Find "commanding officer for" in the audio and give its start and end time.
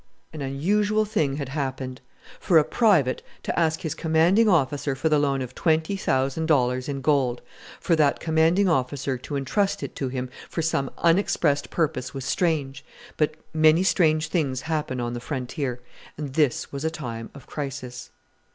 3.93-5.09